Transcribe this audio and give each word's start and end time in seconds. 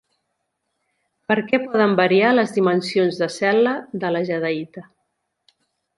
Per 1.31 1.35
què 1.51 1.59
poden 1.65 1.93
variar 2.01 2.33
les 2.37 2.55
dimensions 2.57 3.23
de 3.25 3.31
cel·la 3.37 3.77
de 4.05 4.15
la 4.17 4.23
jadeïta? 4.31 4.87